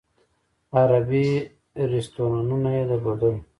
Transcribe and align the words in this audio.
عربي 0.77 1.27
رستورانونه 1.91 2.69
یې 2.77 2.83
درلودل. 2.89 3.35